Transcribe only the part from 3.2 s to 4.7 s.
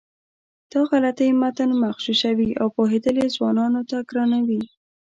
یې ځوانانو ته ګرانوي.